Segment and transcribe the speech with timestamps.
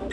[0.00, 0.06] よ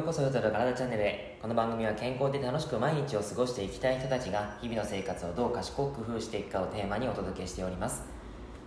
[0.00, 1.38] うこそよとる体チャンネルへ。
[1.40, 8.02] この番組は健康で楽しく毎日を過ごしていきたい人たちが日々の生活をどう賢く工夫していくかをテーマにお届けしております。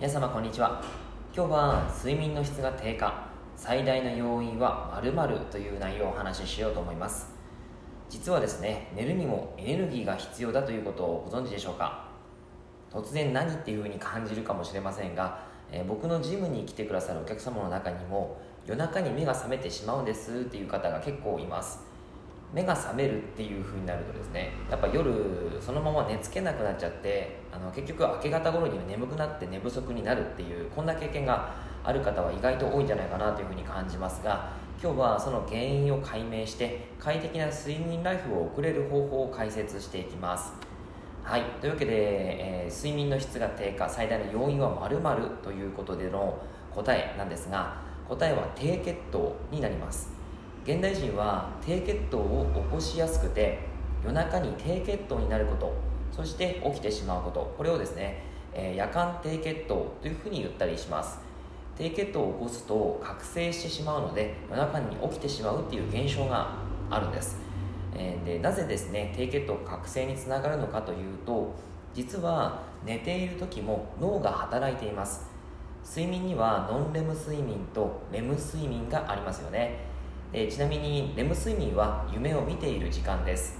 [0.00, 0.82] 皆様こんにちは。
[1.36, 3.28] 今日は睡眠の質が低下。
[3.56, 7.28] 最大の要因は〇〇という内容をお話ししようと思います。
[8.08, 12.05] 実はですね寝るにもエネルギーが必要だということをご存知でしょうか？
[12.92, 15.40] 突然何っていうふうに感じるかもしれませんが、
[15.70, 21.96] えー、僕のジムに来てくださるお客様の中にも夜中に目が覚めてしまうんですっていう方が結構います。
[22.52, 25.12] 目が覚めるっていう風になるとですねやっぱ夜
[25.60, 40.65] そのまま寝つけなくなっちゃってあの結局明け方頃には眠くなって寝不足になるっていうこんな経験がある方は意外と多いんじゃないかなというふうに感じますが今日はその原因を解明して快適な睡眠ライフを送れる方法を解説していきます。
[41.26, 41.42] はい。
[41.60, 46.40] というわけで、えー、睡眠の質が低下最大の要因は〇〇ということでの
[46.72, 50.08] 答えなんですが答えは低血糖になります。
[50.62, 53.58] 現代人は低血糖を起こしやすくて
[54.04, 55.74] 夜中に低血糖になること
[56.12, 58.22] そして起きてしまうことこれをですね、
[58.54, 61.18] えー、夜間低血糖というふうに言ったりします。
[61.76, 66.52] 低血糖を起こすと覚醒してしまうので夜中に起きてしまうっていう現象が
[66.88, 67.36] あるんです、
[67.98, 71.54] え、でなぜですね低血糖覚醒につながるのかというと
[71.94, 75.30] 実は寝ている時も脳が働いています。
[75.88, 79.78] 睡眠にはノンレム睡眠とレム睡眠がありますよね。
[80.32, 83.58] でちなみにレム睡眠は夢を見ている時間です。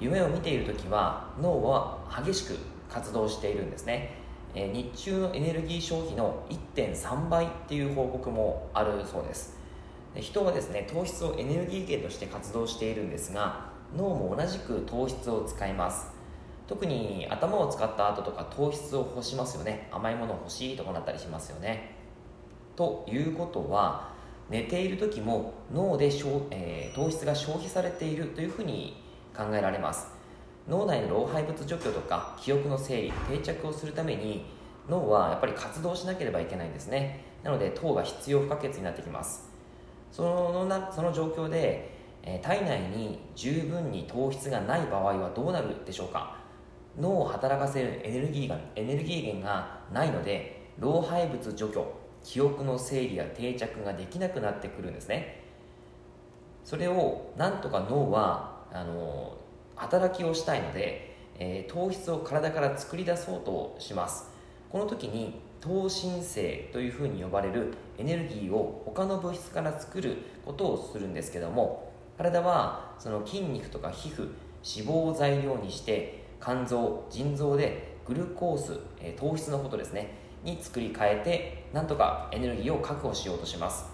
[0.00, 2.58] 夢を見ている時は脳は激しく
[2.88, 4.24] 活動しているんですね。
[4.54, 9.58] え日中のエネルギー消費の1.3倍っていう報告もあるそうです。
[10.16, 16.12] 人はですね糖質をエネルギー源として活動しているんですが脳も同じく糖質を使います。
[16.66, 19.88] 特に頭を使った後とか糖質を欲しますよね。
[19.92, 21.94] 甘いもの欲しいとかなったりしますよね。
[22.74, 24.12] ということは
[24.50, 26.06] 寝ている時も脳で、
[26.50, 29.02] えー、糖質が消費されているというふうに
[29.36, 30.08] 考えられます。
[30.68, 34.46] 脳内の老廃物除去とか記憶の整理定着をするために
[34.88, 37.24] 脳はやっぱり活動しなければいけないんですね。
[37.42, 39.53] なので糖が必要不可欠になってきます。
[40.14, 41.90] そのなその状況で、
[42.22, 46.36] え、体内に十分に糖質がない場合はどうなるでしょうか？
[46.96, 51.84] 脳を働かせるエネルギーがエネルギー源がないので老廃物除去
[52.22, 55.42] 記憶の整理や定着ができなくなってくるんですね。
[56.62, 59.36] それをなんとか脳はあの
[59.74, 64.30] 働きをしたいので、えー、糖質を体から作り出そうとします。
[64.70, 74.24] この時に糖新生というふうに呼ばれるエネルギーを他の物質から作ることをするんですけども体はその筋肉とか皮膚
[74.62, 83.86] 脂肪を材料にして肝臓腎臓でグルコース、え、糖質のことですねに作り変えてなんとかエネルギーを確保しようとします。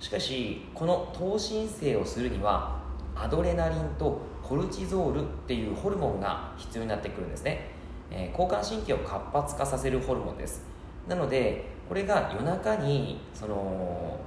[0.00, 2.82] しかしこの糖新生をするには
[3.14, 7.70] アドレナリンとコルチゾールっていうホルモンが必要になってくるんですね、
[8.10, 10.71] えー、交感神経を活発化させるホルモンです。
[11.08, 14.18] なのでこれが夜中にその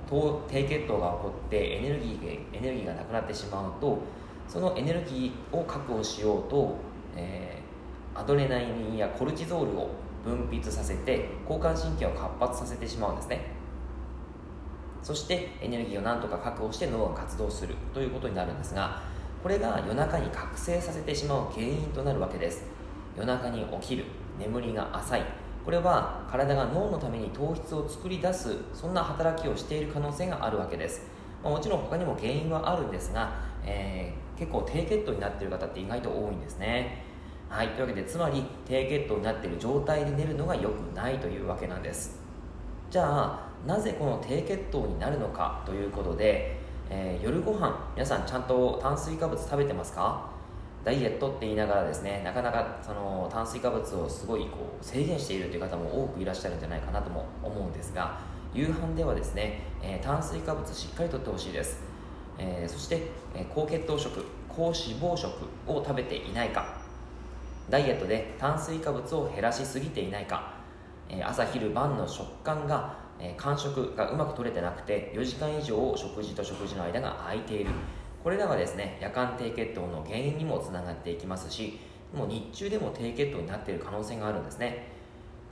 [0.47, 3.99] 低血糖が起こってエネルギーエネルギーがなくなってしまうと
[4.47, 6.75] そのエネルギーを確保しようと、
[7.15, 9.89] えー、アドレナリンやコルチゾールを
[10.23, 13.55] 分泌させて交感神経を活発させてしまうんですね。
[15.01, 19.03] そしてエネルギーをなんとか確保して脳が活動するということになるんですが
[19.43, 22.65] これが夜中に覚醒させてしまう原因となるわけです。
[23.15, 24.05] 夜中に起きる
[24.39, 31.01] 眠りが浅いこれは体が脳のために糖質を作り出すそんな働きをしている可能性があるわけです、
[31.43, 33.33] まあ、もちろん他にも原因はあるんですが、
[33.65, 37.03] えー、結構低血糖になっている方って意外と多いんですね。
[37.49, 42.19] はいというわけでつまり低血糖になっている状態で寝るのが良くないというわけなんです。
[42.89, 50.29] じゃあなぜこの低血糖になるのかということでえー、夜ご飯皆さんちゃんと炭水化物食べてますか？
[50.85, 58.19] ダイエットって言いながらですねなかなかその炭水化物をすごいこう制限しているという方も多くいらっしゃるんじゃないかなとも思うんですが
[58.53, 61.81] 夕飯ではですね、えー、炭水化物しっかりとってほしいです、
[62.37, 63.01] えー、そして、
[63.33, 65.27] えー、高血糖食高脂肪食
[65.67, 66.77] を食べていないか。
[67.69, 70.53] ダイエットで炭水化物を減らしすぎていないか、
[71.09, 77.69] え朝昼晩の食感がえー、間食がうまく取れてなくて4時間以上食事と食事の間が空いている。
[78.25, 81.79] これらがですね夜間低血糖の原因にもつながっていきますし
[82.11, 84.87] もう日中でも低血糖になっている可能性があるんですね。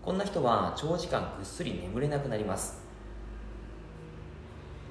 [0.01, 2.81] こんな人は長時間ぐっすり眠れなくなります。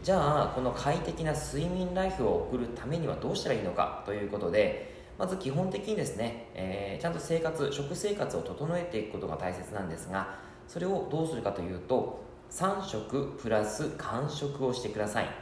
[0.01, 4.05] じゃあこの快適な睡眠ライフを送るためにはどうしたらいいのか？
[4.07, 10.39] ということでまず基本的にですね、えー、ちゃんと生活食生活を整えていくことが大切なんですが
[10.69, 15.42] それをどうするかというと3食プラス間食をしてください。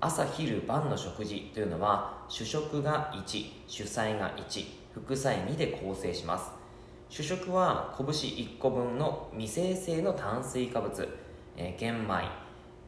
[0.00, 4.64] 朝昼晩の食事というのは主食が1主菜が1
[4.94, 6.50] 副菜2で構成します。
[7.08, 11.08] 主食は拳1個分の未生成の炭水化物、
[11.56, 12.28] えー、玄米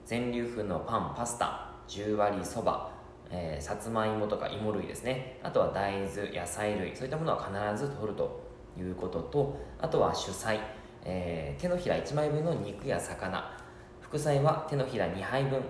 [0.04, 2.98] 全粒粉のパンパスタ10割そば
[3.30, 5.38] えー、さつまいもとか芋類ですね。
[5.42, 10.60] あとは大豆野菜類そういったものは必ず取るということとあとは主菜、
[11.04, 13.50] えー、手のひら1枚分の肉や魚
[14.00, 15.62] 副菜は手のひら2杯分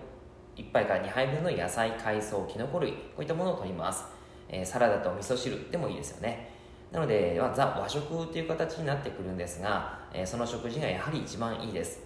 [0.59, 4.05] 1杯から2杯分の野菜海藻きのこ類こういったものを取ります、
[4.49, 6.51] えー、サラダと味噌汁でもいいですよね。
[6.91, 12.01] なので、まあ、ザ和食という形になってくるんですが、えー、その食事がやはり一番いいです。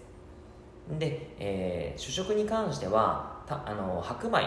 [0.98, 4.44] で、えー、主食に関してはたあの白米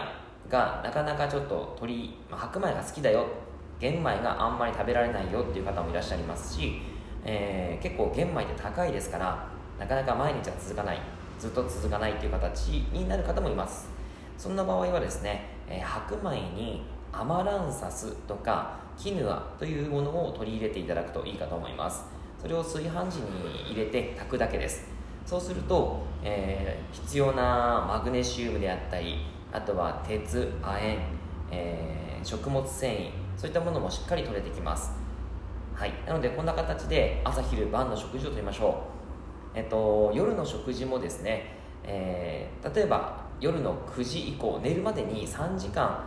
[0.48, 3.26] がなかなかちょっと鶏、まあ、白米が好きだよ。
[3.80, 6.80] 玄米があんまり食べられないよっていう方もいらっしゃいますし、
[7.24, 9.48] えー、結構玄米って高いですから
[9.78, 11.00] なかなか毎日は続かない。
[11.38, 13.95] ずっと続かないっていう形になる方もいます。
[14.38, 22.04] そんな場合はですね、えー、白米にアマランサスとかキヌアというものを取り入れていただくといいかと思います。
[22.40, 24.86] それを炊飯時に入れて炊くだけです。
[25.24, 30.98] そうすると、えー、必要なマグネシウムであったりあとは鉄亜鉛、
[31.50, 34.92] えー、食物繊維そういったものもしっかり取れてきます。
[35.74, 35.92] はい。
[36.06, 38.84] なのでこんな形で朝昼晩の食事をとりましょ
[39.54, 39.58] う。
[39.58, 46.04] えっと夜の食事もですね、えー、例えば夜の9時以降寝るまでに3時間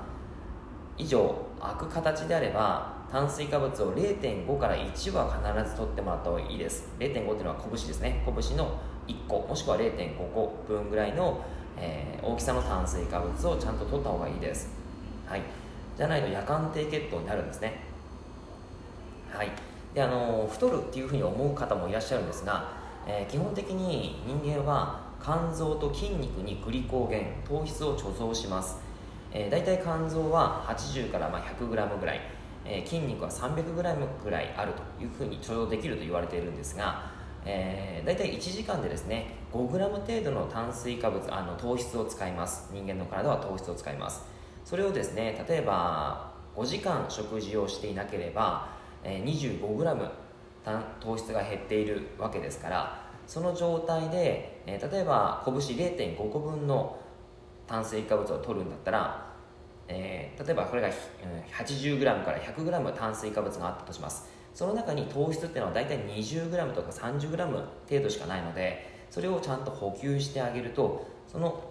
[0.97, 6.89] 以上空く形であれば炭水化物を0.5から1は必ず取ってもらった方がいいです。
[6.99, 8.23] 0.5っていうのは拳ですね。
[8.25, 11.43] 拳の1個もしくは0.5個分ぐらいの
[11.81, 14.69] えー、大きさの炭水化物をちゃんと取った方がいいです、
[15.25, 15.41] はい、
[15.97, 17.81] じゃないと夜間低血糖になるんですね。
[19.31, 19.51] はい。
[19.93, 22.71] であの太るっていうふうに思う方もいらっしゃるんですが、
[23.07, 28.77] えー、基本的に人間は肝臓と筋肉にグリコーゲン糖質を貯蔵します、
[29.31, 32.21] えー、大体肝臓は80からま 100g ぐらい、
[32.65, 33.73] えー、筋肉は 300g
[34.23, 42.69] ぐらいあるというふうに貯蔵できると言われているんですがえー、大体1時間でですね 5g 程度の炭水化物あの糖質を使います。
[42.73, 44.23] 人間の体は糖質を使います。
[44.65, 48.67] それをですね例えば5時間食事をしていなければ、
[49.03, 50.09] えー、25g
[50.99, 56.99] 糖質が減っているわけですからその状態で、えー、例えば拳0.5個分の
[57.65, 59.33] 炭水化物を取るんだったら、
[59.87, 60.89] えー、例えばこれが
[61.51, 64.29] 80g から 100g 炭水化物があったとします。
[64.53, 67.37] その中に糖質っていうのは大体 20g とか 30g
[67.89, 71.63] 程度しかないのでそれをちゃんと補給してあげるとその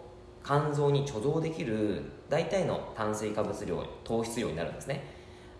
[0.44, 5.04] 肝臓に貯蔵できる大体の炭水化物量糖質量になるんですね、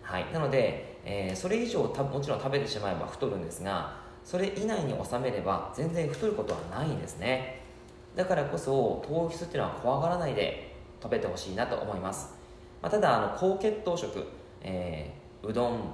[0.01, 7.61] はい、なので、えー、それ以上たもちろん食べてしまえば太るんですがそれ以内に収めれば全然太ることはないんですね。
[8.15, 12.33] だからこそ糖質っていうのは怖がらないで食べてほしいなと思います、
[12.81, 14.25] まあ、ただあの高血糖食、
[14.61, 15.93] えー、うどん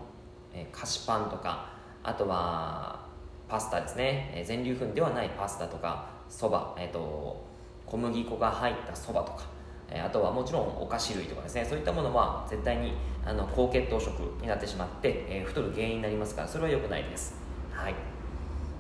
[0.56, 1.70] え菓子パンとか
[2.02, 3.06] あとは
[3.48, 7.46] パスタですね、え全粒粉ではないパスタとかそば、えーと、
[7.86, 9.44] 小麦粉が入ったそばとか、
[9.88, 11.64] えあとはもちろんお菓子類とかですね。
[11.64, 12.94] そういったものは絶対に
[13.24, 17.36] あの高血糖食になってしまって、え太る原因になりますからそれは良くないです。
[17.72, 18.15] はい。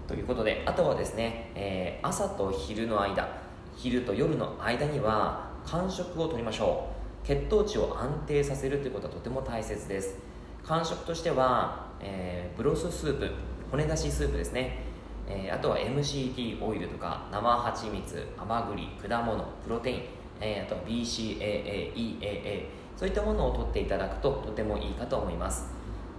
[0.07, 3.28] ということであとはですね、えー、朝と昼の間
[3.76, 6.90] 昼と夜の間には間食をとりましょ
[7.24, 7.28] う。
[7.28, 10.16] 血糖値を安定させるということはとても大切です。
[10.64, 13.31] 感触としては、えー、ブロススープ
[13.71, 14.80] 骨出しスープですね、
[15.28, 20.02] えー、あとは MCT オイルとか生蜂蜜甘栗果物プロテイン、
[20.40, 25.66] えー、あとは BCAA、EAA そういったものを取っていただくととてもいいかと思います。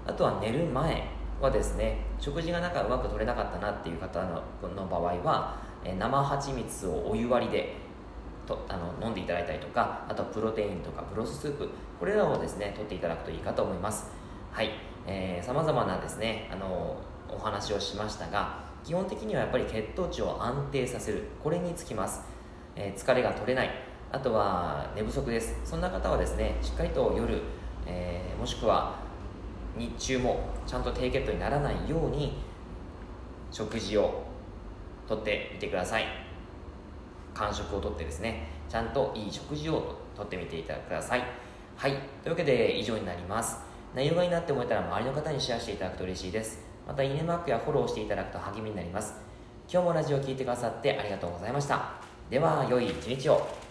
[0.06, 1.08] あとは寝る前
[1.40, 4.42] はですね食事がなんかうまく取れなかったなっていう方の
[4.74, 7.74] の場合は、えー、生蜂蜜をお湯割りで
[8.46, 14.06] とあの飲んでいただいたりとかあとプロテインとかブロススープこれらをですね取っていただくといいかと思います。
[14.52, 14.70] はい。
[15.42, 16.96] さまざまなですねあの
[17.28, 21.24] お話をしましたが基本的にはやっぱり血糖値を安定させる。
[21.42, 22.22] これにつきます、
[22.76, 23.70] えー、疲れが取れない。
[24.12, 25.58] あとは寝不足です。
[25.64, 27.42] そんな方はですねしっかりと夜、
[27.86, 29.05] えー、もしくは
[29.76, 32.38] 日中もちゃんと低血糖にならないように
[33.50, 34.24] 食事を
[35.06, 36.04] とってみてください。
[37.34, 41.22] 間食をとってですねちゃんといい食事をとってみていただください。
[41.76, 41.92] はい。
[42.22, 43.58] というわけで以上になります。
[43.94, 46.64] 内容がいいなって思えたら周りの方にシェアしていただくと嬉しいです。
[46.86, 49.14] またいいねマークやフォローしていただくと励みになります。
[49.70, 51.94] 今日もラジオを聴いてくださってありがとうございました。
[52.30, 53.65] では良い一日を。